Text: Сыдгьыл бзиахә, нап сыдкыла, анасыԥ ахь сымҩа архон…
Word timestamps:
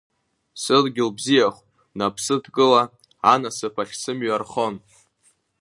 Сыдгьыл 0.61 1.09
бзиахә, 1.17 1.61
нап 1.97 2.15
сыдкыла, 2.25 2.83
анасыԥ 3.33 3.75
ахь 3.81 3.95
сымҩа 4.01 4.33
архон… 4.37 4.75